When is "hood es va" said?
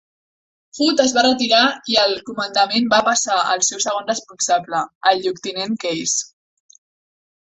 0.77-1.23